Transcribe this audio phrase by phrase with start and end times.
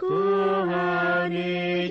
[0.00, 0.12] ku
[0.70, 1.90] ha ni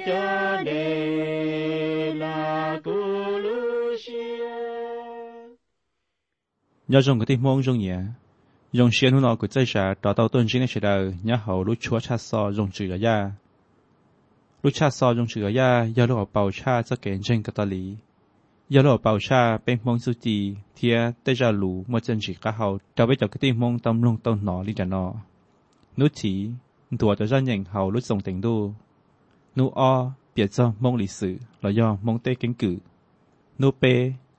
[6.87, 7.97] dùng cái tiếng môn dùng nhẹ
[8.71, 11.35] dùng xuyên hôn nó của chơi sợ trò tàu tuần chính này sẽ đời nhớ
[11.43, 13.31] hậu lúc chúa cha so dùng chữ ở ra
[14.63, 17.43] lúc cha so dùng chữ ở ra do lúc ở bầu cha sẽ kể trên
[17.43, 17.95] cái tà lý
[18.75, 20.37] ยาโลเปาชาเป็นมงสุจี
[20.73, 25.03] เทียเตจารูมจันจิกะเฮาจะไปจากติมงตำลงตำหนอลิจานอ
[25.99, 26.33] นุชี
[26.99, 28.57] ตัวจะจันยังเฮาลุดส่งแต่งดู
[29.57, 29.93] นูอ้อ
[30.33, 32.77] เปียจอมงลิสือลอยอมงเตเก่งกือ
[33.61, 33.83] นูเป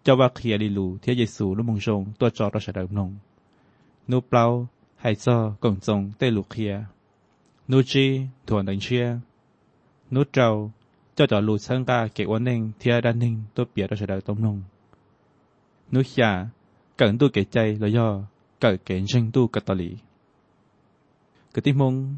[0.03, 3.11] เจาวาเคียลิลูเทียเยซูลุมงชงตัวจอราชดำนง
[4.11, 4.45] นูเปล่า
[5.01, 6.75] ไฮจอกงจงเตลูเคีย
[7.71, 8.07] นูจี
[8.47, 9.07] ถวนดังเชีย
[10.13, 10.51] นูเจ้า
[11.17, 14.07] cho cho lù sang ta kể ổn ninh thia đan ninh tôi bịa đó sẽ
[14.07, 14.63] đợi tông nông
[15.91, 16.47] nước xa
[16.97, 18.19] cần tôi kể chay là do
[18.61, 19.97] cần kể dân tu cật tà lý
[21.55, 22.17] cái tim mong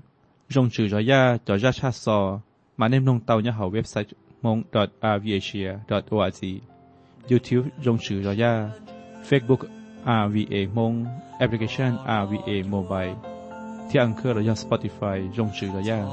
[0.48, 2.40] rong trừ rõ ra cho ra xa sò
[2.76, 4.04] mà nên nông tàu nhà hậu website
[4.42, 6.60] mong rvasia org
[7.30, 8.70] youtube rong trừ rõ ra
[9.28, 9.62] facebook
[10.04, 11.04] rva mong
[11.38, 13.14] application rva mobile
[13.90, 16.04] thì ăn khơ là do spotify rong trừ rõ ra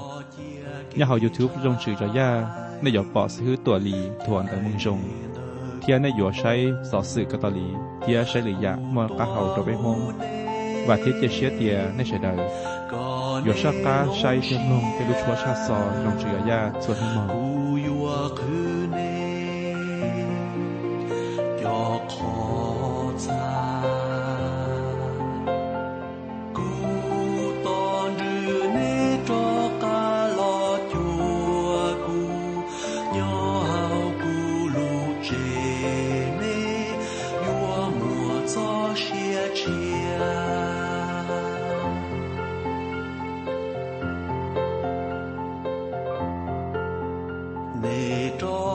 [0.95, 4.99] nhà hậu youtube rong trừ rõ ra นยอปอซื้อตัวลีทวนกับมุงจง
[5.79, 6.53] เทียนในหยัวใช้
[6.89, 7.67] สอสื่อกตลี
[7.99, 9.99] เทียใช้หรือยะมอกะเฮาตัวไปฮง
[10.87, 12.41] ว่าทิศจะเชียเตียในเฉดเด
[13.43, 17.48] หยัวชักกาใช้เทียนลงเป็นลูชัวชาซอนลองเชืียยาส่วนหมอง
[47.81, 48.68] Nato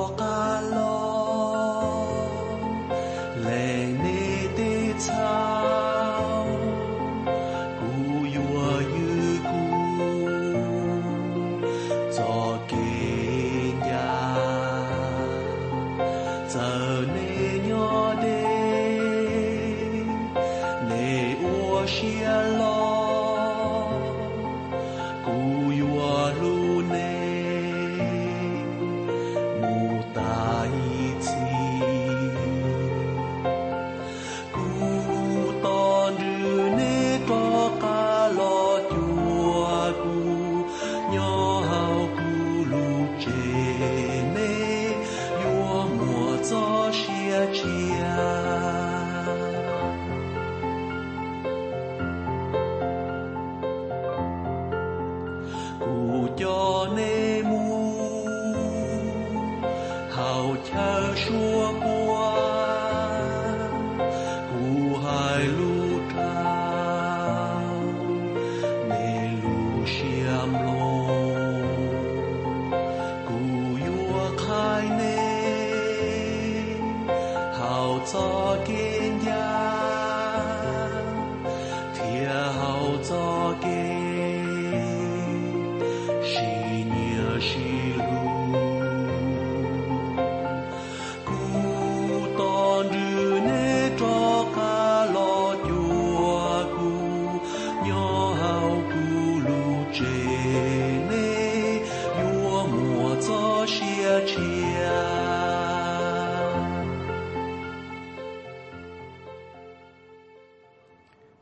[56.39, 57.14] cho nên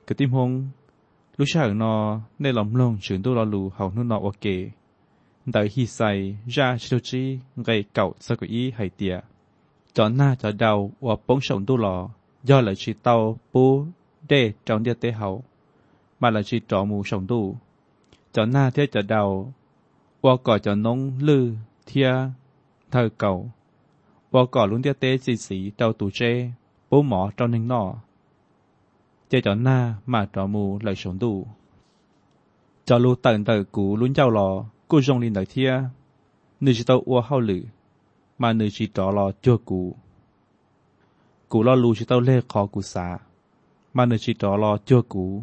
[0.07, 0.69] cái tim hông
[1.37, 4.47] lúc sáng nó nên lòng lòng chuyển đô lo lù hầu nó nọ ok
[5.47, 9.25] đại hi sai ra chỉ chi gây cậu sao cái ý hay tiệt
[9.93, 12.09] cho na cho đầu và bóng sống đô lò
[12.45, 13.87] do là chỉ tàu bố
[14.29, 15.45] để trong địa tế hậu
[16.21, 17.55] mà là chỉ trọ mù sống đô
[18.33, 19.53] cho na thế cho đầu
[20.23, 21.53] và cỏ cho nông lư
[21.87, 22.13] thia
[22.91, 23.51] thờ cầu
[24.31, 26.51] và cỏ luôn địa tế xì xì đầu tủ tre
[26.91, 27.95] bố mỏ trong ninh nọ
[29.33, 31.49] 接着那马着木来雄度，
[32.85, 35.91] 假如等到古轮教了，古中林的天，
[36.59, 37.63] 你知道我好了，
[38.37, 39.97] 嘛你知道了就古，
[41.49, 43.23] 古了路知道勒考古啥，
[43.93, 45.43] 嘛你知道了就古，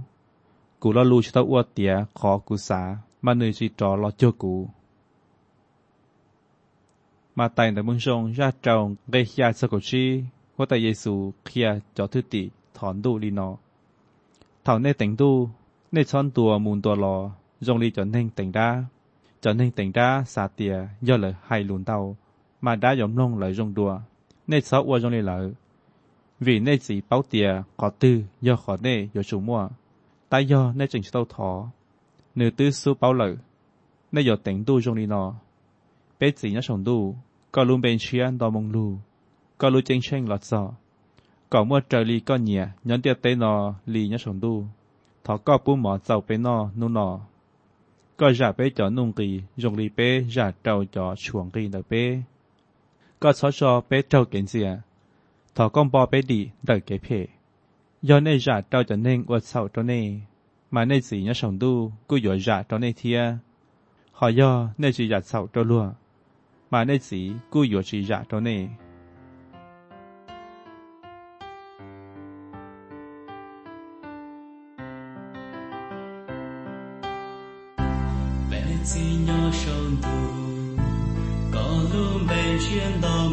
[0.77, 4.69] 古了路知道我爹考古啥，嘛你知道了就古。
[7.33, 10.05] มาแต่งแต่มึงชงญาติจงเรียกญาติสกุชี
[10.57, 11.13] ว่าแต่เยซู
[11.43, 12.43] เคลียจอทุติ
[12.75, 13.49] ถอนดูลีนอ
[14.63, 15.31] เท่าในต่งดู
[15.93, 17.15] ในช้อนตัวมูลตัวรอ
[17.65, 18.69] ยงรีจนเน่งแต่งด้า
[19.43, 20.75] จนเน่งแต่งด้าสาเตีย
[21.07, 21.97] ย่อเลยให้ลุนเตา
[22.65, 23.91] มาได้ยอมลงเลยจงดัว
[24.49, 25.43] ในซอวัวยงรีเหลือ
[26.45, 28.15] วีในสีเป้าเตียขอตื้อ
[28.45, 29.63] ย่อขอเน่ย่อชูมัว
[30.31, 31.49] ตายย่อในจึงเต้าถอ
[32.35, 33.33] เนื้อตื้อสูเป้าเหลือ
[34.11, 35.23] ในยยดแต่งดูจงรีนอ
[36.17, 36.97] เป็ดสีน่าชงดู
[37.53, 38.87] ก็ลุ่มเป็นเชียนดอมงลู
[39.59, 40.61] ก็ลุ่เจงเชงหลอดซอ
[41.51, 43.53] ก่อเมื่อเจอลีก็เหนียย้อนเตียเตนอ
[43.93, 44.53] ลีนยสชงดู
[45.25, 47.09] ทอก็ปุ้มหมอเจ้าไปนอนูนอ
[48.19, 49.27] ก็จะาไปจอนุ่งกี
[49.61, 52.03] จงลีเป้จะาเจ้าจอช่วงกีเดเป้
[53.21, 54.69] ก็ชอชอเป้เจ้าเก่งเสีย
[55.55, 57.07] ทอก็มบอเป้ดีเดเกเพ
[58.07, 60.01] ย้อนในจะาเจ้าจะเน่งอวดเศร้าตัวเน่
[60.73, 61.71] มาในสีนยสชงดู
[62.09, 63.23] กูอยู่จะตัวเน่เทีย
[64.17, 65.85] หอย่อในสีจะาเศร้าตัวลัว
[66.71, 67.19] มาในสี
[67.51, 68.88] กูอยู่สีจะตัวเน่
[82.71, 83.28] 见到。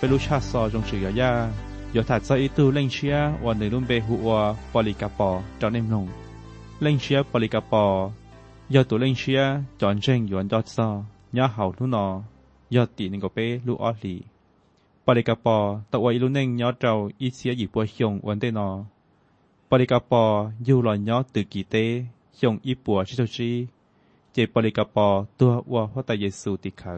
[0.02, 1.32] ปลูชาซอจงสื่อยา
[1.92, 4.40] โยถัดซออิตูเล่งเชียวันในรุ่มเบหัว
[4.72, 5.30] ปอลิกาปอ
[5.60, 6.06] จอนเอ็มลง
[6.82, 7.84] เล่งเชียปอลิกาปอ
[8.74, 9.44] ยอดตัวเล่งเชีย
[9.80, 10.88] จอนเชงยวนยอดซอ
[11.36, 12.06] ย่าเห่าทุนอ
[12.74, 14.14] ยอดตีนงกเปลูออลี
[15.04, 15.56] ปอลิกาปอ
[15.90, 18.68] ตะวัยลุ่นเองยอดเจ้าอีเสียหยิบปัวชงวันเตนอ
[19.68, 20.22] ปอลิกาปอ
[20.66, 21.76] ยู่หลอนยอดตึกกีเต
[22.38, 23.52] ชงอีปัวชิโตชี
[24.32, 25.06] เจปอลิกาปอ
[25.38, 26.94] ตัววัวพระตาเยซูติเขา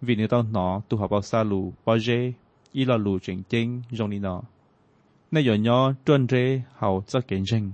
[0.00, 2.32] vì nếu tao nó tu học bao xa lù bao dê
[2.72, 4.42] y là lù chuyện chính trong đi nó
[5.30, 7.72] nay giờ nhỏ trơn rê hầu cho kiện rình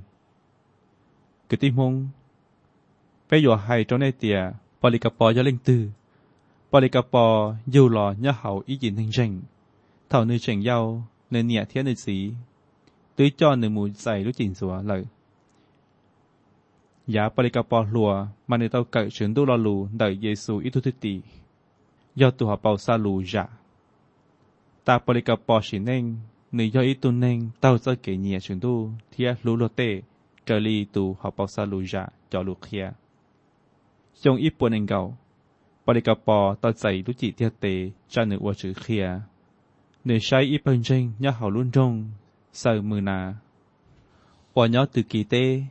[1.49, 2.09] cứ tim hông
[3.31, 4.39] bây giờ hay trong này tiề,
[4.81, 5.89] bà lì cà bò cho linh tư
[6.71, 9.43] bà lì cà bò dù lò nhớ hầu ý gì thành rình
[10.11, 12.33] thảo nơi rình nhau nơi nhẹ thiết nơi xí
[13.17, 15.03] tưới cho nơi mù dày lúc chỉnh sửa lợi
[17.07, 19.89] giá dạ, bà lì cà bò lùa mà nơi tao cậy chuyến đu lo lù
[19.93, 21.21] đợi giê xu ít thu thích tỷ
[22.17, 23.43] yo tu hapau sa lu ja.
[23.43, 23.47] Dạ.
[24.85, 26.17] Ta polika po shi neng,
[26.53, 30.01] ni yo tu neng tau sa ke nia chun tu, thia lu lo te,
[30.47, 32.91] trở li tu hapau sa lu ja, cho lù dạ, khía,
[34.23, 35.17] Trong ít buồn anh gạo,
[35.87, 39.09] polika po tao dạy lu chỉ thiệt tê, cha nữ ua chữ khía,
[40.05, 42.11] Nữ sai ít bần tranh nhá hảo luôn rong,
[42.53, 43.35] sợ mưa nà.
[44.55, 45.63] Ua nhó từ kỳ tê,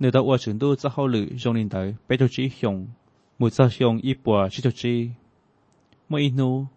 [0.00, 2.86] nữ tao ua chữ tu cho hậu lự rong linh tới, bé cho chỉ hiong,
[3.38, 5.08] một sao hiong ít bùa chỉ cho chỉ
[6.10, 6.68] Moino,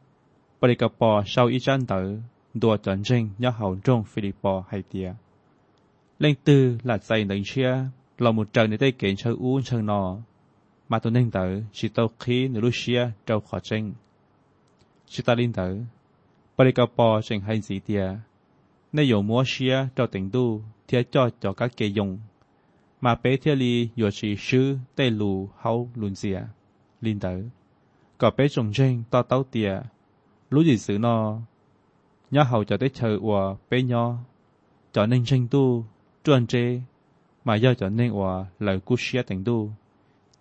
[0.59, 2.19] Paricapo sau y trang tử,
[2.53, 5.13] đùa trận trình nhỏ hậu trong Philippo hay tìa.
[6.19, 7.77] Lên tư là dạy đánh chia,
[8.17, 10.17] là một trận để tay kiến chơi uống chơi nọ,
[10.89, 13.93] mà tôi nên tử chỉ tàu khí nữ lúc chia trâu khó trình.
[15.07, 15.77] Chỉ ta linh tử,
[16.57, 18.15] Paricapo trình hay gì tìa,
[18.91, 22.19] nếu dù mua chia trâu tỉnh đu, thì cho cho các kê dùng,
[23.01, 26.39] mà bé thiết ly dù chỉ sư tê lù hậu lùn dìa.
[27.01, 27.43] Linh tử.
[28.21, 29.71] ก็ไปชงเชงต่อเต้าเตีย
[30.53, 31.15] รู้ gì sự no
[32.31, 34.13] nhớ hầu cho tới chờ của bé nho
[34.93, 35.83] cho nên tranh tu
[36.23, 36.81] chuẩn chế
[37.45, 39.69] mà do cho nên của lời cú xe thành tu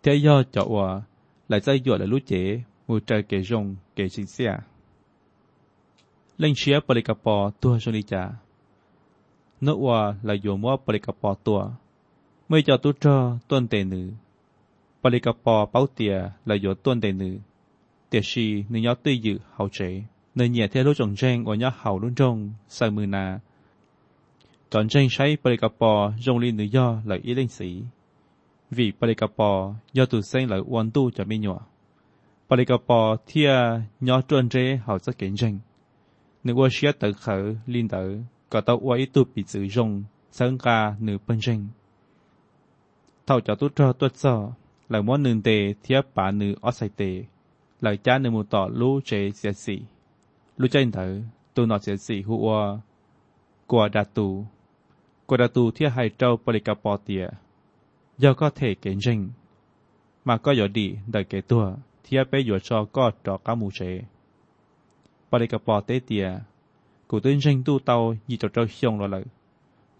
[0.02, 1.02] thế do cho của
[1.48, 4.58] lại dây dọa là lũ chế mù trời kể rồng kể chính xe
[6.38, 8.30] lên xe bờ lì cà bò tua cho đi trả
[9.60, 11.70] nước của là dù mua bờ lì cà bò tua
[12.48, 14.10] mới cho tu cho tuân tề nữ
[15.02, 17.38] bờ lì cà bò báo tìa là dù tuân tề nữ
[18.10, 19.38] 就是，你要ี
[20.34, 22.36] เนื้อย่าเนเที่ยุจงแจ้งอันยาเขาลุ่นจง
[22.74, 23.24] สมือนา
[24.70, 25.92] จอนแจ้งใช้ปริกรปอ
[26.24, 27.68] จงลินื้อยอหลออีเล่งสี
[28.76, 29.50] วีปริกรปอ
[29.96, 31.58] ยอตุเส้นหลอวันตู้จะไม่หนัว
[32.48, 33.50] ปริกรปอเที่ย
[34.06, 35.54] ยอจวนเจเขาจะเก่งจรง
[36.42, 37.34] เนึ้อว่าเชียตึกเขา
[37.72, 38.02] ลินเตอ
[38.52, 39.90] ก็ต้องว่าอีตุปิดสือจง
[40.36, 44.34] สังกาหนื้อเป็นจรงเท่าจะตุ้ดรอตัวจ่อ
[44.88, 45.48] หลังว่นหนึ่งเต
[45.80, 47.02] เทียป่าหนื้อออสไซเต
[47.84, 49.76] ลยจ้าในมือต่อรู้เจเสียสี
[50.60, 51.08] รู้ใจเธอ
[51.54, 52.56] ตัวหนอเสียสีหัว
[53.70, 54.28] กัวดาตู
[55.28, 57.24] กัวดาตูเที่ให้เจ้าปริกาปอเตีย
[58.22, 59.20] ย่อก็เทเกงจิง
[60.26, 61.66] มาก็ยู่ดีเด็กเกตัว
[62.02, 63.80] เที่ไปอยู่ชอก็ดอกก้ามูเช
[65.28, 66.26] ปริกาปอเตีย
[67.08, 69.24] กูตื่นจชิงตู้เตาหยีิบเจ้าเฮียงรอเลย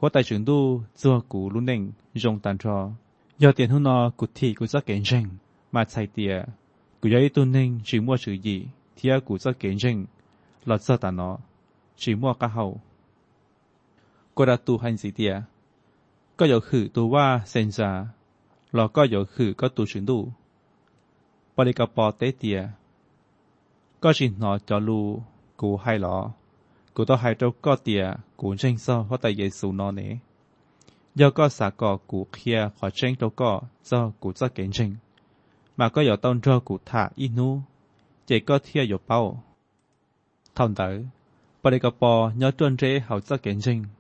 [0.01, 0.63] หัวใจฉุนตู้
[1.01, 1.81] จัวกูรุ่นเอง
[2.23, 2.81] จงตันรอ
[3.43, 5.25] ย่อเตียนหัวนอกุที่กูจะเกงจิง
[5.75, 6.35] มาใช้เตีย
[7.03, 8.35] กูยาตวน่งชิม그야의돈행지 mua 주의
[8.97, 9.85] 티จ구서ง쟁
[10.69, 11.31] 럿서다너지ดเสตานอ
[12.01, 12.33] ชิมว่า
[14.37, 15.29] กูรัตวหนสีเ็
[16.51, 17.91] ยกคือตัวว่าเซนซา
[18.75, 20.19] เราก็ยกคือก็ตัวชินดู
[21.55, 22.61] ปริกปอเตเตีย
[24.03, 25.01] ก็ชินหนอจอลู
[25.61, 26.19] กูให้หรอ
[26.95, 28.05] กูต้องให้เจ้าก็เตีย
[28.41, 30.01] กูเช่งซ้อเพราะแต่เยซูนอนเน
[31.19, 34.93] ยอก็สากอกูเคลียขอเช่งเจ้าก็เจ้ากูจะเก่งเชิง
[35.79, 37.55] มาก็ยังต้องรอกูถ่าอีนู้
[38.25, 39.21] เจก็เที่ยอยู่เป้า
[40.57, 40.97] ท่านเต๋อ
[41.63, 43.91] ปริกปอยอดจนเร่เขาจะเก่งจริงเ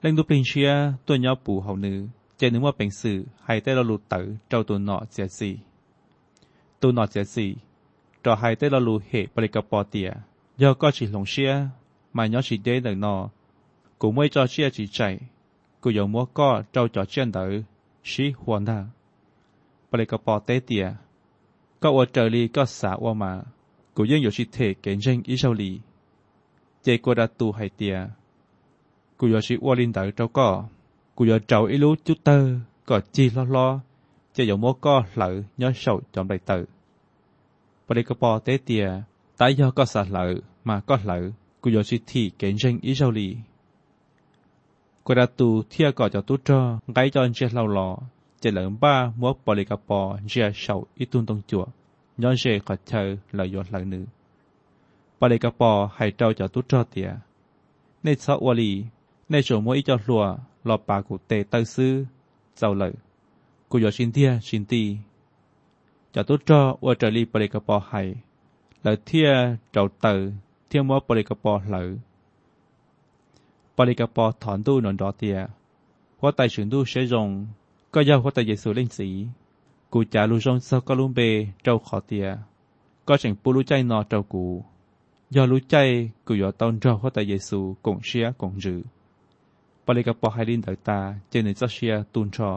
[0.00, 0.72] ล่นดูเป็นเชีย
[1.06, 1.98] ตัวยอปู่เขาเนื้อ
[2.36, 5.52] เจนึกว่าเป็นสื่อให้ได้ลุดเต๋อเจ้าตัวหน่อเจสี่
[6.80, 7.50] ตัวหน่อเจสี่
[8.20, 10.10] ตจะให้ได้ลุดเหตุปริกปอเตีย
[10.62, 11.52] ยอก็ฉีดหลงเชีย
[12.16, 13.14] มันยอฉีดได้หนึ่งหนอ
[14.00, 14.98] กูไม่จะเชียจีใจ
[15.82, 17.52] กูยอมว่าก็เจ้าจอดเชี่ยนเต๋อ
[18.10, 18.78] ชี้หัวหน้า
[19.94, 20.86] ปลิกปอเตเตีย
[21.82, 23.32] ก็อวเจอรีก็สาวมา
[23.96, 25.72] กูยังอยู่ชิเทเก่งเช่งอิชาลี
[26.82, 27.96] เจกัวดาตูไฮเตีย
[29.18, 30.48] กูอยู่ชิวอลินเตอร์เจ้าก็
[31.16, 32.54] กูอยู่เจ้าอิลูจุเตอร์
[32.88, 33.68] ก็จีล้อล้อ
[34.32, 36.68] เจอยู่มัวก็เหลือย้อนเสาจอมไรเตอร์
[37.86, 38.86] ปลิกปอเตเตีย
[39.40, 40.30] ตายยอก็สาเหลือ
[40.68, 41.22] มาก็เหลือ
[41.62, 43.28] กูอยู่ชิทีเก่งเช่งอิชาลี
[45.06, 46.60] กูดาตูเที่ยก่อจะตุ้จอ
[46.94, 47.88] ไกจอนเชียเราหล่อ
[48.42, 51.64] จเหลิมบ้ามัวปรลิกปอเจียเฉาอิตุนตรงจัว
[52.22, 54.04] ย้อนเจขัดเชอเหลยอนหลังนือ
[55.18, 57.10] ปรลิกปอไห้เจ้าจะตุจอเตีย
[58.02, 58.70] ในซาวลี
[59.30, 60.24] ในโฉมวยอิจอหลัว
[60.68, 62.92] รอปากูเตเตซื้อเจ้าเลย
[63.70, 64.82] กูยอชินเทียชินตี
[66.14, 69.30] จะตุจออวจลีปรลิกปอไห้เหลเทีย
[69.72, 70.14] เจ้าเตอ
[70.66, 71.76] เทียมวปรลิกปอเหล
[73.74, 75.38] ปอลิกปอถอนตู้นนดอเตีย
[76.20, 77.28] ว่าไตฉินตู้เชยง
[77.94, 79.08] ก็ย่อพระเยซูเล่งสี
[79.92, 81.18] กูจาลูจงสกลุมเบ
[81.62, 82.28] เจ้าขอเตีย
[83.06, 84.44] ก็เฉิงปูรู้ใจนอเจ้ากู
[85.34, 85.74] ย่อรู้ใจ
[86.26, 88.80] กูย่อตอนเจ้าพระเยซูกงเชียกงจือ
[89.84, 92.50] ปริกระปอไฮลินเดตาเจนิจเชียตูนชอ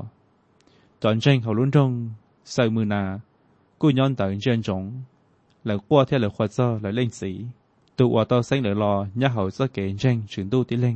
[1.01, 1.91] ตอนเจงเขาลุ้นจง
[2.51, 3.01] ใส่มือนา
[3.81, 4.95] กูย้อนต่อเจนจงห
[5.67, 7.31] ลักปัวเท่าหลักควาเจ้าหลักเล่งสี
[7.97, 10.95] ตัวอัวโต้เส้นหลักรอย่าเขาจะเกงเจงถึงตูที่เล่ง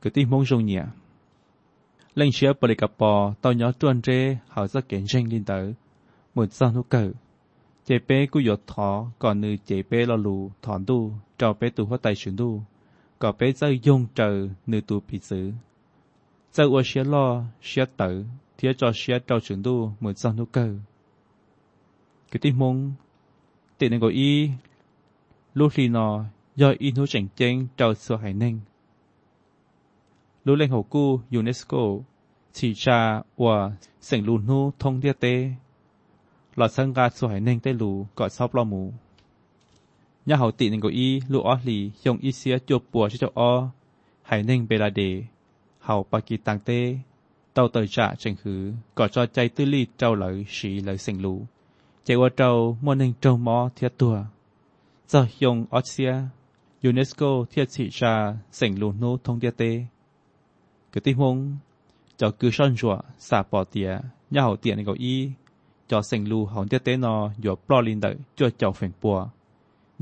[0.00, 0.84] ก็ตีมงจงเนี่ย
[2.14, 5.44] lên xe bởi lì cặp bò tao nhỏ tuần rê hảo ra kén ranh lên
[5.44, 5.58] tớ
[6.34, 7.10] một sao nụ cờ
[7.86, 11.70] chế bê cú yột thỏ còn nữ chế bê lo lù thọn đu trò bê
[11.70, 12.62] tu hoa tay xuống đu
[13.18, 15.50] có bê giờ dùng trờ nữ tu bị xử
[16.52, 18.10] giờ ua xe lo xe tớ
[18.58, 20.74] thiết cho xe trò xuống đu một sao nụ cờ
[22.30, 22.92] cái tim mông
[23.78, 24.50] tiền này gọi y
[25.54, 26.24] lúc khi nó
[26.56, 28.60] do y nô chẳng chênh trò sửa hải ninh
[30.44, 31.78] lưu lên hồ cu UNESCO
[32.52, 35.50] chỉ trà và sảnh lù nu thông địa tê
[36.56, 38.92] lọt sân ga sổ hải nênh lù gọi sóp lo mù
[40.26, 43.16] nhà hậu tị nênh của y lù ó lì dùng y xía chụp bùa cho
[43.20, 43.68] cho o
[44.22, 45.24] hải nênh bê la đề
[46.26, 46.96] kỳ tàng tê
[47.54, 51.20] tàu tờ trả trình khứ gọi cho chay tư ly trâu lợi xí lợi sảnh
[51.20, 51.46] lù
[52.04, 54.18] chạy qua trâu mua nênh trâu mò thiết tùa
[55.08, 56.14] giờ dùng ó xía
[56.82, 59.84] UNESCO thiết chỉ trà sảnh lù nu thông địa tê
[60.96, 61.36] กติฮง
[62.20, 62.96] จอกือชอนจัว
[63.26, 63.90] ซาปอเตีย
[64.34, 65.16] ย่าเตียนกอี
[65.90, 68.06] จอเซิงลูของเตเตนอยอปลอลินด
[68.38, 69.18] จวเจ้าแฝงปัว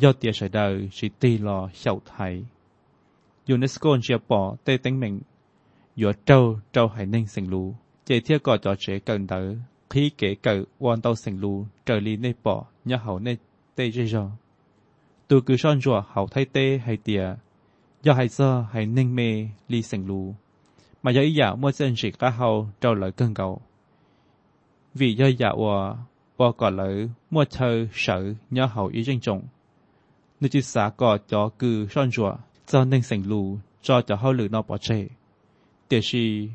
[0.03, 2.35] ยอเตียใช้ได้ชิตีลอเชาไทย
[3.49, 5.15] ยูเนสโกเชียปอเตเต็งเหม่ง
[6.03, 7.63] ยอเจ้าเจ้าไหนิ่งเซิงลู
[8.05, 9.41] เจเทียกอจอเฉกันเดอ
[9.91, 11.53] ขีเก๋เกอวอนเตาเซิงลู
[11.85, 12.55] เกลีในปอ
[12.91, 13.29] ยาเฮาใน
[13.75, 14.25] เตเจจอ
[15.29, 17.23] ตัวกือชอนจัวเฮาไทเตให้เตีย
[18.05, 19.21] ยอไฮซอไหนิ่งเม
[19.73, 20.23] ลีเซิงลู
[21.03, 23.63] mà do ý giả mua sinh sĩ cá hầu trâu lợi cân cầu.
[24.95, 25.97] Vì giới giả ua,
[26.37, 29.43] ua có lợi mua thơ sở nhớ hầu ý dân trọng.
[30.41, 32.35] Nếu chỉ xá có cho cư son rùa,
[32.67, 35.07] cho nên sành lù cho cho hầu lử nó bỏ trẻ.
[35.89, 36.51] Tiếc gì,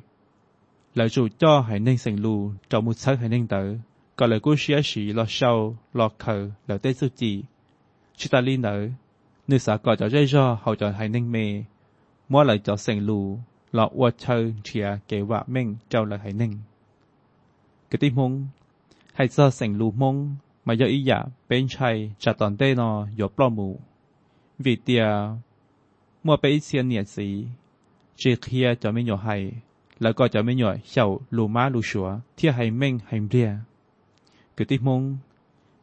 [0.95, 3.77] lợi dù cho hãy nên sành lù cho một sớ hãy nên tử,
[4.15, 7.43] có lợi cú xía sĩ lo sâu, lo khờ, lợi tế sư chỉ.
[8.17, 8.87] Chỉ ta li nở,
[9.47, 11.63] nếu xá có cho dây do hầu cho hãy nên mê,
[12.29, 13.37] mua lợi cho sành lù
[13.75, 16.51] ลอวเชิเชียเกว่าเม่งเจ้าละไหหนึ่ง
[17.89, 18.31] กติมง
[19.15, 20.15] ให้ซอเสงลูมง
[20.67, 23.67] มายออียะเป็นชัยจะตอนเตนอยบปล้อมู
[24.63, 25.05] วิเตีย
[26.25, 27.27] มัวไปเสียเนียสี
[28.17, 29.35] เชเฮียจะไม่หย่อให้
[30.01, 31.05] แล้วก็จะไม่หย่อยเฉา
[31.35, 33.49] ลูม้าลูชัวที่ให้เม่งให้เบีย
[34.57, 35.01] กติมง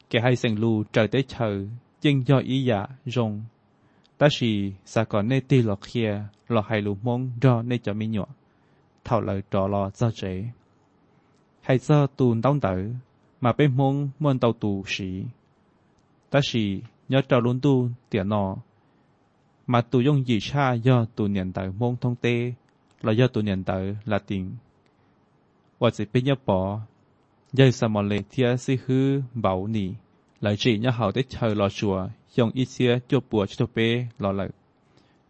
[0.09, 1.55] แกให้เสงลูจัได้เชิญ
[2.03, 2.81] ยิ่งยออียะ
[3.15, 3.33] จง
[4.21, 4.53] ตาชี
[4.93, 12.79] สากอนในตีหลอกเคียหลอกให้ลูกมงดอในจอมีหยวเท่าเลยจอรอเจ้าเจให้เจ้าตูนต้องเต๋อ
[13.43, 15.11] มาเป็นมงมวนเตาตูสี
[16.31, 16.65] ตาชี
[17.13, 17.75] ยอดเจ้าลุนตู
[18.09, 18.45] เตียนอ
[19.73, 24.45] มาตูยงยีชายอดตูเนียนเต๋อมงทงเตเรายอดตูเนียนเต๋อละติง
[25.83, 26.61] ว่าจะเป็นยอปอ
[27.59, 29.07] ยายสมอลเลเทียซิฮือ
[29.41, 29.99] เบาหนีห
[30.45, 31.97] ลายจีเนี่ยเขาได้เชิญรอชัว
[32.37, 33.77] ยองอิเซียจบปวชทเป
[34.21, 34.41] หลอล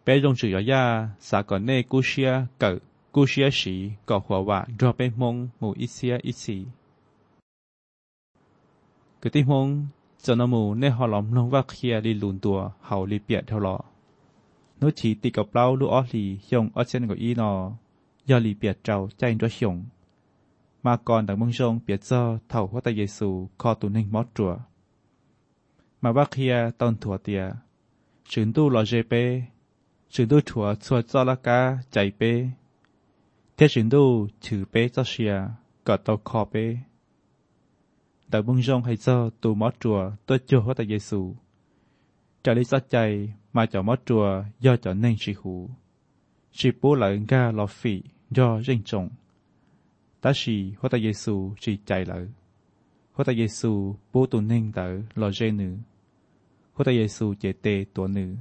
[0.02, 0.84] เปยงจือยา
[1.28, 2.75] สากอนเนกูเชียเกิด
[3.14, 3.75] กูเชียสี
[4.08, 6.56] ก่อหัวว่าดรอเปมงหมู่อิเซียอิสี
[9.20, 9.66] กติมง
[10.25, 13.76] จนมูเนหอลอมลงว่าเคียรีลุนตัวเฮาลีเปียเทลอ
[14.80, 17.50] นุชีติกับเปล่าลูออลียองออเซนกับอีนอ
[18.28, 19.76] ยอลีเปียเจ้าใจรัชยง
[20.84, 23.28] มาก่อนดังมึงชงเปียเจ้าเท่าพระตาเยซู
[23.61, 24.54] คอตุนิงมอดจัว
[26.06, 27.45] มาว่าเคียตอนถั่วเตีย
[28.30, 29.12] ฉินตู้ลอเจเป
[30.12, 31.60] ฉินตู้ถั่วชวดจอละกา
[31.93, 32.21] ใจเป
[33.54, 34.08] เทฉินตู้
[34.45, 35.34] ถือเปจอเชีย
[35.86, 41.21] กอดตอคอเปแต่บุงจงให้เจ้าตูมอจัวตัวจัวว่าแต่เยซู
[42.43, 42.97] จะลิซัดใจ
[43.54, 44.25] มาจากมอจัว
[44.64, 45.54] ย่อจากเน่งชิหู
[46.56, 47.95] ชิปูหลังกาลอฟี
[48.36, 49.06] ย่อเร่งจง
[50.23, 52.25] ตาชีพระตาเยซูชีใจเลย
[53.14, 53.73] พระตาเยซู
[54.10, 54.90] ปูตุนเน่งเต๋อ
[55.23, 55.75] ลอเจนือ
[56.75, 58.37] 或者耶稣也得多女。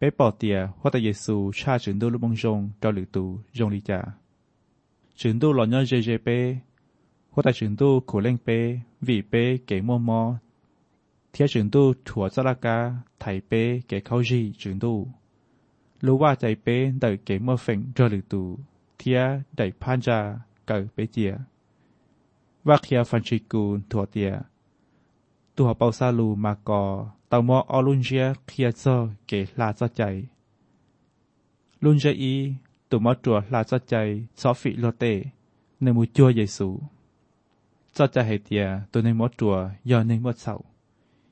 [0.00, 3.38] bé bỏ tìa hoặc ta Giêsu cha trưởng đô lúc mong rong cho lực tù
[3.52, 4.02] rong đi cha.
[5.16, 6.54] Trưởng đô lọ nhớ JJP
[7.30, 10.34] hoặc ta trưởng đô cổ lên pê vì pê kể mò mò.
[11.32, 15.06] Thia trưởng đô thủa ra la ca thầy pê kể khao gì trưởng đô.
[16.00, 18.58] Lô qua chạy pê đợi kể mò phèn cho lực tù.
[18.98, 19.22] Thia
[19.56, 21.34] đẩy pan ra cờ pê tìa.
[22.64, 24.38] Và khi Francisco thủa tìa
[25.58, 26.82] ตัวเปาซาลูมากอ
[27.30, 28.84] ตามออลุนเชียเคียเซ
[29.26, 30.00] เกลาซาใจ
[31.84, 32.34] ลุนเชียอี
[32.90, 33.92] ตัวมอตัวลาซาใจ
[34.40, 35.04] ซอฟิโลเต
[35.82, 36.68] ในมูจัวเยซู
[37.94, 39.56] ซาใจเฮเตียตัวในมอตัว
[39.90, 40.54] ยอนในมอเสา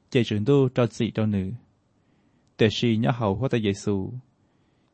[0.09, 3.97] เจจุนดูจอสีจอหนึ่งแต่ชีญาเฮาหัวแต่เยซู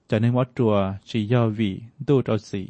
[0.08, 0.76] จะในมอตัว
[1.08, 1.70] ชียอวี
[2.08, 2.62] ดูจอสี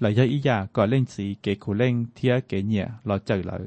[0.00, 3.52] หลายยาอียาก่อเล่นสีเกคูเล่งเทียเกเนีหยรอใจอเล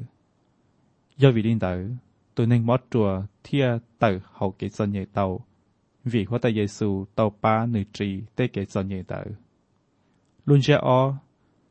[1.22, 1.88] ยวิดินเตอร์
[2.34, 3.08] ตัวหนึ่งมอดตัว
[3.42, 3.66] เทีย
[4.02, 5.24] ตอร์หกเกศเนเยเตา
[6.12, 9.32] วิ่งวข้าแตเยซูเตาป้าหนึ่งจีเตเกศเนเยเตอร์
[10.48, 11.16] ลุนเชอเ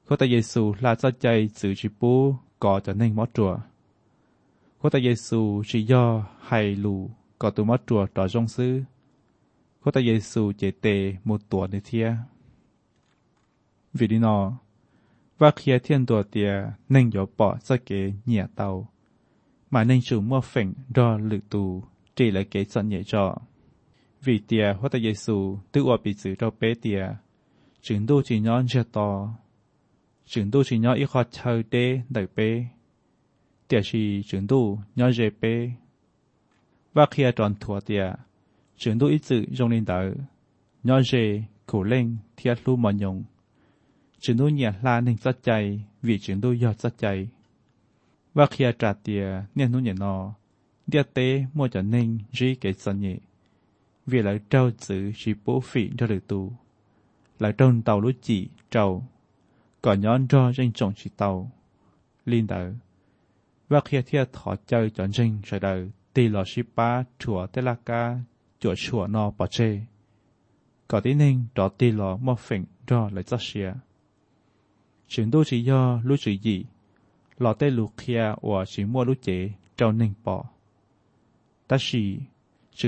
[0.05, 1.27] ข้าแต่เยซูลาซาใจ
[1.59, 2.13] สื่อชิปู
[2.63, 6.05] ก่อจะหนึ่งมอดตัวเขาต่เยซูชิย่อ
[6.45, 6.49] ไฮ
[6.83, 6.95] ลู
[7.41, 8.73] ก่อตัวมอดตัวต่อจงซื้อ
[9.79, 10.85] เขาต่เยซูเจเต
[11.27, 12.07] มุดตัวในเทีย
[13.97, 14.37] วิดินอ
[15.41, 16.51] ว่าเคลียเทียนตัวเตีย
[16.91, 17.89] หนึ่งหยบปอสเก
[18.25, 18.69] เหนียเตา
[19.75, 21.83] mà nên chủ mô phỉnh do lực tù
[22.15, 23.37] chỉ là kế sẵn nhảy cho.
[24.23, 27.07] Vì tìa hóa ta Giê-xu tự ổ bị giữ cho bế tìa,
[27.81, 29.33] chứng đô chỉ nhón cho to,
[30.25, 32.65] chứng đô chỉ nhón ít khó chờ đê đợi bế,
[33.67, 35.71] tìa chỉ chứng đô nhón dễ bế.
[36.93, 38.11] Và khi tròn thua tìa,
[38.77, 40.13] chứng đô ít giữ trong linh đỡ,
[40.83, 43.23] nhón dễ khổ lên thiết lưu mò nhung.
[44.19, 47.27] Chứng đô nhẹ là nên sát chạy, vì chứng đô giọt sát chạy
[48.35, 50.33] và khi trả tiền nên nó nhận nó
[50.87, 53.17] địa tế mua cho nên chỉ cái sản nhị
[54.05, 56.51] vì là trâu giữ chỉ bố phí cho được tù
[57.39, 59.03] là trong tàu lúa chỉ trâu
[59.81, 61.51] có nhón cho trên trồng chỉ tàu
[62.25, 62.73] linh đạo
[63.69, 67.61] và khi thiệt thọ chơi cho trên rồi đời tì lò sĩ ba chùa tê
[67.61, 68.17] la ca
[68.59, 69.81] chùa chùa no bỏ chê
[70.87, 73.73] có tí nên đó tì lò mò phỉnh cho lại giấc xìa
[75.07, 76.65] chuyện đô chỉ do lúa chỉ gì
[77.43, 77.49] ลล
[77.83, 78.01] อเค
[78.43, 80.37] 老ชิมัวลุเจเจ้าหนึ่งปอ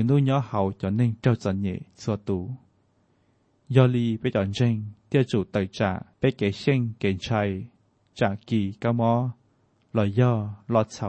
[0.07, 2.39] นู่นย่อเขาจหนึ่งเจ้าจันเย่สัวตู
[3.75, 4.73] ยอลีไปจอนเจง
[5.07, 7.49] เตียจูไตยจ่าไปเกเชงเกนชัย
[8.17, 9.13] จากกีกามอ
[9.95, 10.33] ลอยย่อ
[10.73, 11.07] ลอดเฉา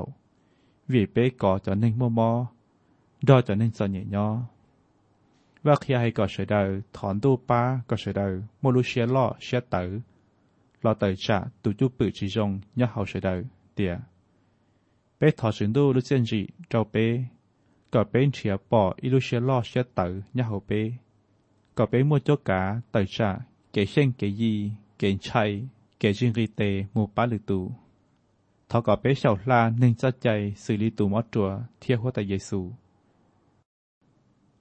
[0.92, 2.30] วีเป้ก่อจนนึ่งมัวมอ
[3.26, 4.28] ดอจนนึ่งจันเย่ย่อ
[5.66, 6.60] ว่าเคียให้ก่อเฉยเดา
[6.94, 8.26] ถอนตู้ป้าก่อเฉยเดา
[8.60, 9.90] โมลุเชียล่อเชียเต๋อ
[10.84, 13.28] ลอตยจะตุจูปื้อจีจงยัาเฮาเฉยเด
[13.74, 13.94] เดีย
[15.16, 16.94] เปถอดสินดูลุเซนจีเจ้าเป
[17.94, 20.70] ก็เป็นเฉียบป่ออิลุเชลอเชตเตอยัาเฮาเป
[21.76, 22.60] ก็เป็มัวจกกา
[22.90, 23.30] เตยจะ
[23.72, 24.52] เกเช่งเกยี
[24.98, 25.50] เกนชัย
[25.98, 26.60] เกจิงรีเต
[26.94, 27.60] มูปาลือตู
[28.68, 30.26] ทอก็เป็เฉาลาหนึ่งจัดใจ
[30.62, 32.60] สื่อลิตูมอจัวเทียหัวแต่เยซู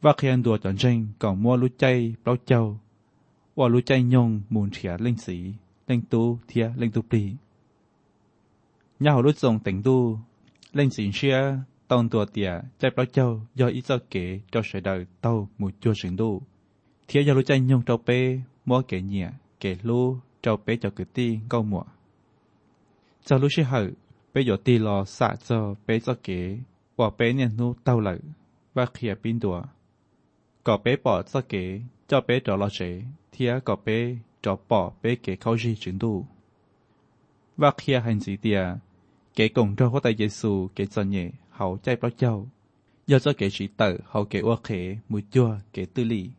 [0.04, 1.84] ว่าเคียนตัวจอนเชงก่อมัวรู้ใจ
[2.22, 2.62] เปล่าเจ้า
[3.58, 5.38] ว่ารู้ใจยงมูนเฉียเล่งสี
[5.88, 7.23] เล่ง令都เทียเล่งตุปรี
[9.04, 9.97] ย่าหรุท่งแต่งตู
[10.76, 11.39] เล่งสินเชีย
[11.89, 16.30] ตองตัวเตียใจเปล่าเจ้ายออีเจ้าเก๋เจ้าเสดาวเต้าหมูจัวสิงตู
[17.06, 18.17] เทียยารู้ใจยงเจ้าเป้
[18.67, 19.28] มัวเก๋เนี่ย
[19.60, 23.84] เก๋รู้เจ้าเป้เจ้าเกือตีก้าหมัวเจ้ารู้ชื่อเหอ
[24.32, 26.39] เป้หยดตีรอสะเจ้าเป้เจ้าเก๋
[27.00, 28.15] ว่าเป้เนี่ยนู้เต้าเหล่า
[28.76, 29.60] ว่าเขียปินตัว
[30.65, 32.80] ก่อเป้ปอดเจ้าเก๋เจ้าเป้เจ้ารอเฉ
[33.32, 33.97] เทียก่อเป้
[34.48, 36.26] cho bỏ bê kế khao gì chính đủ.
[37.58, 38.64] Và khi hành gì tìa,
[39.36, 42.48] kế cổng cho có tay giê xu kế cho nhẹ hậu chạy bao châu.
[43.08, 46.30] Do cho kế sĩ tử hậu kế ua khế mùi chua kế tư lì.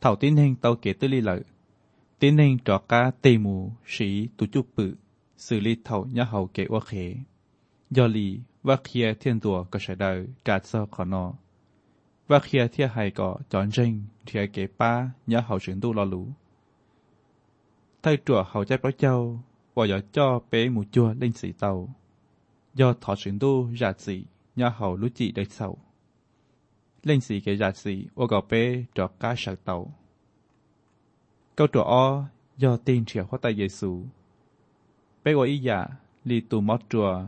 [0.00, 1.40] Thảo tiến hình tàu kế tư lì lợi,
[2.18, 4.94] tiến hình trọ cá tê mù sĩ tù chú bự,
[5.36, 7.16] xử lý thảo nhà hậu kế ua khế.
[7.90, 11.32] Do lì, và khi thiên tùa có sẽ đời trả sơ khó nọ
[12.26, 16.04] và khi thia hài có chọn rình thì kế ba nhớ hậu chuyển tu lo
[16.04, 16.28] lũ
[18.02, 19.40] thay trùa hậu chấp đó châu
[19.74, 21.88] bỏ gió cho bé mù chua lên sĩ tàu
[22.74, 24.24] do thọ chuyển tu giả sĩ
[24.56, 25.78] nhớ hậu lũ chị đầy sầu
[27.02, 29.94] lên sĩ kế giả sĩ ô gò bé trò cá sạc tàu
[31.56, 32.24] câu trọ o
[32.56, 34.04] do tin trẻ khoa tay giê xu
[35.24, 37.22] bé gọi ý giả dạ, li tù mót trùa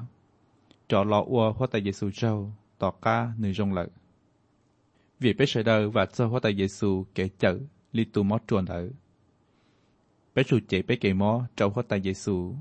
[0.89, 3.89] trọ lọ ua khoa tay giê xu châu tỏ cá nửa rong lợi
[5.21, 7.59] vì pê sợ đơ và Sơ-hô-ta Giê-xu kể chở
[7.93, 8.89] Li-tu-mó chuồn ở.
[10.35, 12.55] Pê-su-chê-pê-kê-mó trâu-hô-ta Giê-xu,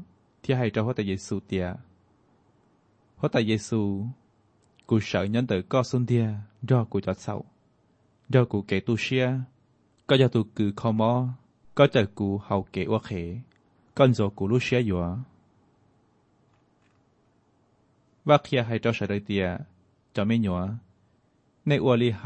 [0.43, 1.73] thì hay trâu-hô-ta Giê-xu tìa.
[3.15, 4.07] Hô-ta Giê-xu,
[4.87, 6.27] cụ sợ nhân tử co xuân thia,
[6.61, 7.43] do cụ cho sau.
[8.29, 9.29] Do cụ kể tu xia,
[10.07, 11.27] có do tu cử khó mó,
[11.75, 13.37] có chờ cụ hầu kể ua khế,
[13.95, 15.17] con dồ cụ lúc xia dùa.
[18.25, 19.57] Và khi hay trâu sợ đời tìa,
[20.13, 20.69] cho mấy nhỏ,
[21.69, 22.23] ในอวลีไฮ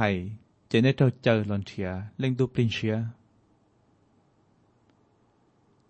[0.67, 2.97] เจเนตเจอลอนเทียเล่งดูปรินเชีย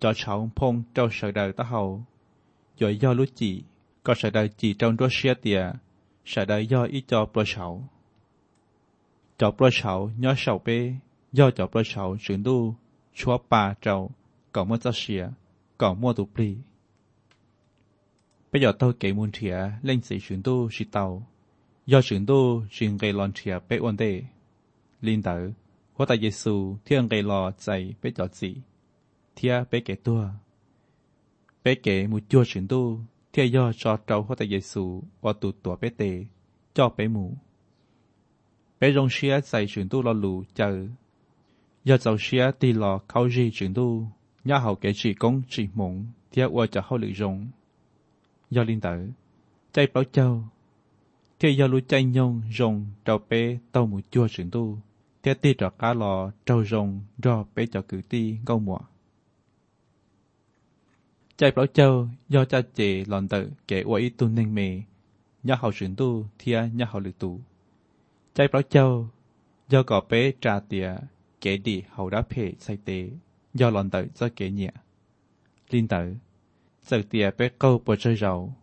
[0.01, 1.81] จอเฉาพงเจ้าเสดาตะเฮา
[2.79, 3.51] ย่อยย่อลุจี
[4.05, 7.65] ก็เสดาจีเจ้าดัวเชียเตียเสดาย่ออีจอปลาเฉา
[9.39, 10.67] จอปลาเฉาย่อเฉาเป
[11.37, 12.57] ย่อจอปลาเฉาฉึงดู
[13.17, 13.95] ชัวป่าเจ้า
[14.53, 15.23] ก่อเมื่อจะเชีย
[15.81, 16.49] ก่อมั่วตุปรี
[18.49, 21.07] ปหยอดเต้าเก๋มูลเถียเล่งสีฉืนดูชิเตา
[21.91, 22.39] ยอชินตู
[22.73, 24.04] ชิงเกลอนเทียเปอวันเด
[25.06, 25.51] ลินเตอร์
[25.95, 27.67] หัวตาเยซูเที่ยงเกลอใจ
[27.99, 28.49] เปจอดสี
[29.36, 30.23] เทียเปเกตัว
[31.62, 32.82] เปเกมุดยอชินตู
[33.30, 34.84] เที่ยยอจอดเจ้าหัวตาเยซู
[35.23, 36.04] วัตุตัวเปเต
[36.75, 37.25] จอบเปหมู
[38.75, 40.71] เปยงเชียใจชินตูลอลูเจอ
[41.88, 43.88] ยอเจ้าเชียตีลอเขาจีชินตู
[44.49, 45.93] ย่าเขาเกจีกงจีมง
[46.30, 47.38] เทียวัวจะเข้าหลือยง
[48.54, 49.08] ยอลินเตอร์
[49.71, 50.30] ใจเปล่าเจ้า
[51.41, 54.77] khi do lu chạy nhông rồng trò bé tàu mù chua sừng tu
[55.23, 58.77] thế ti trò cá lò trâu rồng rò bé cho cử ti câu mùa
[61.38, 64.82] chạy bảo châu do cha chị lòn tự kể uy tu nên mề
[65.43, 67.39] nhà hậu sướng tu thia nhà hậu lực tu
[68.34, 69.08] chạy bảo châu
[69.69, 70.95] do cỏ bé trà tìa
[71.41, 73.10] kể đi hậu đã phê say tế
[73.54, 74.71] do lòn tự do kể nhẹ
[75.69, 76.15] linh tử
[76.84, 78.54] sự tìa bé câu bờ chơi rầu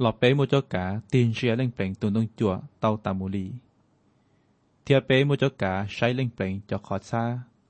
[0.00, 3.46] หลอเป้โมจกาตีนเชียเล่งเปล่งตุนตงจัวเต้าตามูลี
[4.82, 7.22] เทียเป้โมจกาใช้เล่งเปล่งจอขอซา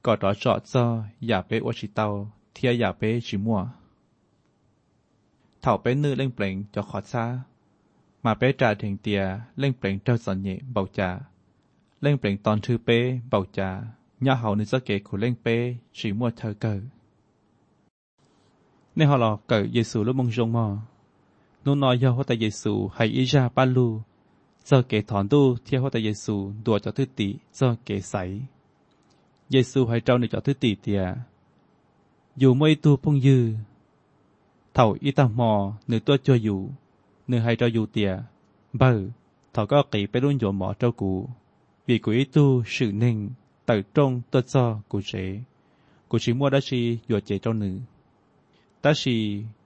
[0.04, 2.08] กอดรอเจาะจออย่าเป้อชิเต้า
[2.52, 7.24] เทียอย่าเป้ชิมัวเท่าเป้นื้อเล่งเปล่งจอขอซา
[8.24, 9.22] มาเป้จ่าเถียงเตีย
[9.58, 11.10] เล่งเปล่งเจ้าสันเยเบาจา
[12.02, 12.98] เล่งเปล่งตอนชื่อเป้
[13.30, 13.70] เบาจา
[14.26, 15.56] ย่าเหาในส่เกข่เล่งเป้
[15.96, 16.74] ชิมัวเธอเกิ
[18.96, 20.66] ในหอหลอกเกิเยซูลูกมงจงมอ
[21.66, 28.12] นูนอยอหัวตาเยซูไฮอิชาปาลูเซาเกถอนดูเทียหัวตาเยซูดัวจอทุติเซาเกใส
[29.50, 35.50] เยซูไฮเจ้าในึ่งจอทุติเตีย อยู่ไม่ตูพงยือเถ่าอิตามอ
[35.86, 36.60] หนึ่งตัวจัวอยู่
[37.28, 41.12] หนึ่งไฮเจ้าอยู่เตียเบอร์เถ่าก็กีไปรุ่นโยมหมอเจ้ากู
[41.86, 43.16] วีกุยตูสื่อหนึ่ง
[43.68, 45.10] ตัดตรงตัวจอกูเจ
[46.10, 49.16] กูชิมัวดัชีอยู่เจเจ้าหนึ่งดต่ชี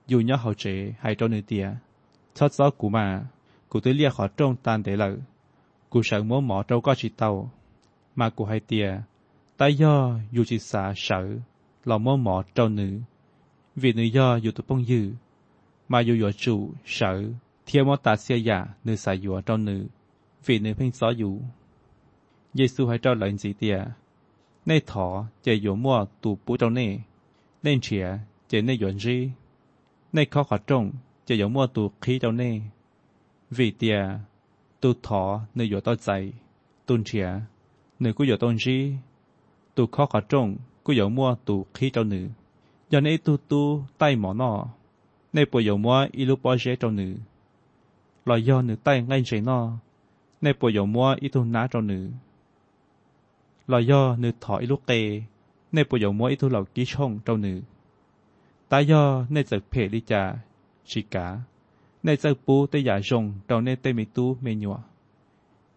[0.07, 0.63] อยู่ย่อเขาเจ
[1.01, 1.67] ห้เจ้าหนึ่งเตีย
[2.35, 3.05] ชดซ้อกูมา
[3.71, 5.03] กูตัวเรียขอจงตานเดล
[5.91, 7.29] กูเฉงมัวหมอเจ้าก็ชิตเตา
[8.19, 8.89] มากูให้เตีย
[9.59, 11.19] ตายย่ออยู่จิตสาเฉา
[11.85, 12.87] หล่อมัวหมอเจ้าหนู
[13.81, 15.05] วีนย่ออยู่ตุ้งยือ
[15.91, 16.59] มาอยู่หยวจู่
[16.91, 17.09] เฉา
[17.63, 19.75] เทียมตาเสียยาเนื้อสายหยวเจ้าหนู
[20.45, 21.35] วีนเพ่งซ้ออยู่
[22.55, 23.79] เยซูให้เจ้าหลังสีเตีย
[24.67, 25.07] ในถอ
[25.41, 26.87] เจยมัวตูปูเจ้าเน่
[27.63, 28.05] ในเฉีย
[28.47, 29.17] เจเน่หยวนจี
[30.13, 30.85] ในข้อขอจง
[31.31, 32.49] จะอย่ามั่วตัวขี้เจ้าเน่
[33.57, 33.99] วีเตีย
[34.81, 35.21] ตัวถอ
[35.53, 36.07] เนื้อหยดต่อใจ
[36.87, 38.77] ตุนเฉียเนื้อกูหยต้นชี
[39.75, 40.47] ตัวข้อขัดจง
[40.85, 42.25] กูอย่ามั่วตัวขี้เจ้าหนือ
[42.91, 44.57] ย้อนไอตัวตัวใต้หมอนอน
[45.33, 47.13] ในปวยอย่ามั่วอิลุปอเชเจ้าหนือ
[48.27, 49.59] ลอยย้อนหนือใต้ง่ายเฉยนอ
[50.41, 52.03] ในปวยอย่ามั่วอิทุนน้าเจ้าหนือ
[53.71, 54.91] ลอยย้อนหนือถออิลุเก
[55.73, 57.59] ในปวยอย่ามั่วอิทุเหล่ากี้ช่องเจ้าหนือ
[58.69, 60.23] ตายย่อในจักเพลิจา
[60.89, 61.27] ชิกา
[62.03, 64.79] ในเจ้าปูเตยาชงเราเนเตมิตูเมญัว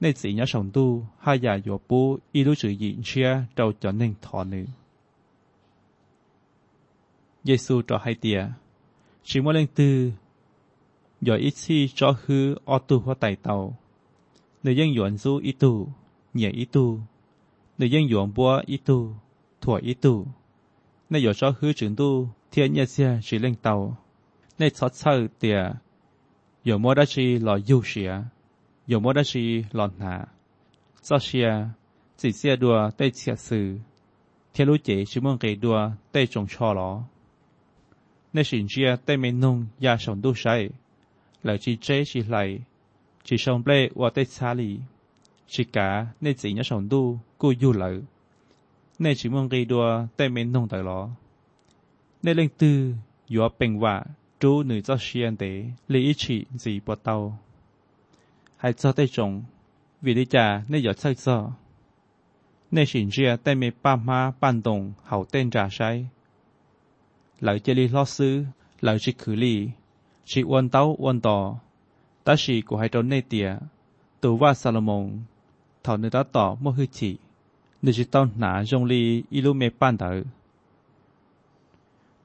[0.01, 0.85] ในสีญาชงตู
[1.25, 2.01] หายาโยปู
[2.33, 4.63] อีรู้จยินเชียเราจอเนึงถอนึ
[7.45, 8.41] เยซูต่อให้เตีย
[9.27, 9.97] ชิมว่าเล่งตือ
[11.27, 13.55] ยออิซีจอฮือออตูหัวไตเตา
[14.63, 18.99] เนยังหยวนซูอิตูเหนียอิตูเนยังหยวนบัวอิตู
[19.63, 20.15] ถั่วอิตู
[21.09, 22.11] ในหยาจอฮือจึงตู
[22.49, 23.75] เทียนเยเซียชิเล่งเตา
[24.57, 25.81] 那撮凑的
[26.63, 28.25] 有么的是老有些，
[28.85, 30.29] 有么的是老难，
[31.01, 31.71] 这些
[32.17, 33.81] 这些多对切事，
[34.53, 37.05] 铁路ด是么给多对中错了。
[38.35, 40.57] 那สิ่งเชียได้ไม่นุงยาสนดูใช้
[41.45, 42.37] หล้วจีเจชีไหล
[43.29, 44.71] จีชงเปลว่าได้ชาลี
[45.53, 45.89] ชิกา
[46.21, 47.03] ในสินยาสนดู
[47.41, 47.91] กูอยู่หลอ
[49.01, 49.87] ในชิมงกีดัว
[50.17, 51.01] ได้ไม่นุงแต่ลอ
[52.23, 52.79] ในเรื่องตือ
[53.33, 53.95] ยัวเป่งว่า
[54.43, 55.45] ดูหนึ่งเจ้าเชียนเต
[55.93, 57.17] ลีอิชิสีปวดเตา
[58.63, 59.31] ห้จด้จง
[60.05, 66.03] วิริจาในหยอดใช่้อในสินเจียได้ไม่ป้ามาปันตรงเขาเต้นจ่าใช้ห
[67.47, 69.55] ลังเจลีลอซื้อหลังชิคือลี
[70.29, 71.39] ชิอวนเต้าอวนต่อ
[72.27, 73.49] ตาชีกูให้โดนในเตีย
[74.23, 75.05] ตัวว่าซาโลมง
[75.85, 77.11] ถอนเนื้อต่อเมื่อคืนจี
[77.85, 79.03] ดิจิตองหนาจงลี
[79.33, 80.11] อิลูเมปันเตอ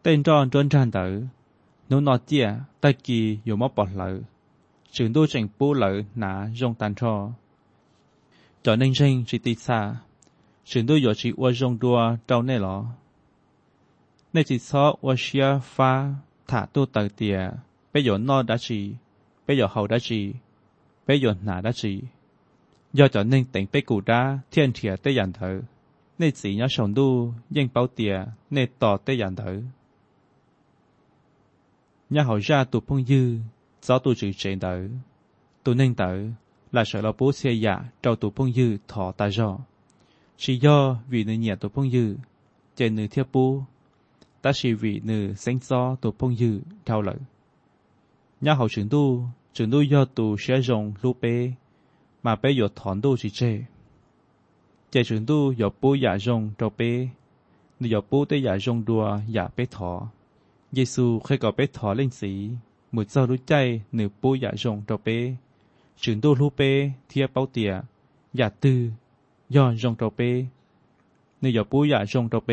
[0.01, 1.08] เต้นจอนจนจันเตอ
[1.89, 2.47] นูนอเจีย
[2.82, 4.13] ตะกี้อยู่มอปอดเลย
[4.93, 7.13] จึงดูจึงปูเลยหนาจงตันทอ
[8.63, 9.80] จอนิ่งจรงจิตติสา
[10.69, 12.78] จึงดูอยู่จีวัวจงดัวเจ้าเน่หรอ
[14.32, 15.91] ในจิตซอวัวเชียฟ้า
[16.50, 17.39] ถาตู้ตะเตีย
[17.91, 18.80] ไปอยู่นอดัชี
[19.43, 20.21] ไปอยู่เฮาดัชี
[21.04, 21.93] ไปอยู่หนาดัชี
[22.97, 25.52] ยอจอนิ่งแต่งไปกูด้าเทียนเถียเตยันเถอ
[26.17, 27.10] ในสีน้อชงดู
[27.56, 28.15] ยิ่งเป้าเตีย
[28.54, 29.58] ในต่อเตยันเถอ
[32.10, 33.36] Nhà họ ra tụ phong dư,
[33.82, 34.80] gió tụ trừ trẻ đỡ.
[35.63, 36.17] Tụ nên đỡ
[36.72, 39.60] là sợ là bố xe dạ trâu tụ phong dư thọ ta rõ.
[40.38, 42.15] Chỉ do vì nơi nhà tụ phong dư,
[42.76, 43.63] chạy nơi thiếp bố,
[44.41, 47.15] ta chỉ vì nơi sánh gió tụ phong dư cao lợi.
[48.41, 51.52] Nhà họ trưởng tu, trưởng tu do tụ xe rộng lũ bê,
[52.24, 53.60] mà bê dột thọn tu chỉ chê.
[54.91, 57.10] Chạy trưởng tu dột bố dạ rộng trâu bê,
[57.80, 60.08] nơi dột bố tới dạ rộng đùa dạ bê thọ.
[60.75, 62.32] เยซูเคยก่อเปถอเล่นสี
[62.91, 63.53] หมุดเจ้ารู้ใจ
[63.95, 65.08] หนือปูอย่าจงเจ้าเป
[66.01, 66.62] ฉืนตัวรู้เป
[67.08, 67.84] เทียเป้าเตียอ
[68.39, 68.80] ย่าตือ
[69.56, 70.21] ย่อนชงเจ้าเป
[71.39, 72.51] หนืออย่าปูอย่าจงเจ้าเป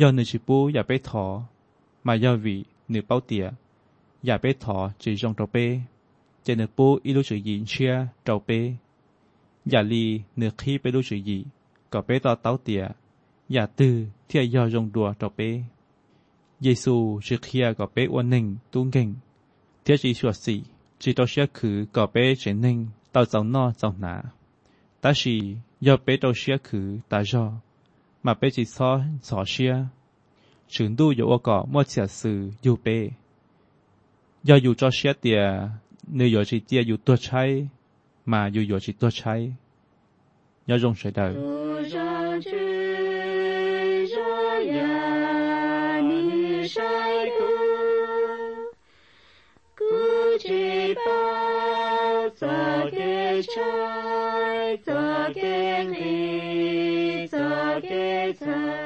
[0.00, 1.26] ย่อนหนือชิปูอย่าไปถอ
[2.06, 2.56] มาย่อวี
[2.90, 3.46] หนือเป้าเตีย
[4.24, 5.56] อย่าไปถอจีจงเจ้าเป
[6.44, 8.62] จะหนือปูอีรู้จืนยินเชื่อเจ้าเปอ
[9.72, 11.38] ย่าลีเหนือขี้ไปรู้จืนยี
[11.92, 12.92] ก่อเปต่อเต้าเตียอ
[13.54, 13.94] ย่าตือ
[14.26, 15.40] เทียย่อนชงดัวเจ้าเป
[16.60, 19.20] 耶稣是 kia 个被我宁东经，
[19.84, 20.62] 这是说是，
[20.98, 24.32] 只到些去个被神宁到走那走哪，
[25.00, 27.52] 但是要被到些去大热，
[28.22, 29.90] 嘛被只错错些，
[30.66, 33.12] 全都有我个莫切事有被，
[34.42, 35.72] 要有做些的，
[36.10, 37.46] 你有是的有多差，
[38.24, 39.36] 嘛又有是多差，
[40.64, 41.34] 要用谁的？
[46.74, 48.64] Shaiku
[49.78, 51.20] Kuchiba
[52.38, 53.46] Sake
[54.82, 58.85] Sake Ni Sake